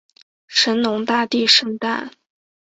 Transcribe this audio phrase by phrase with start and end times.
[0.47, 2.09] 神农大帝圣诞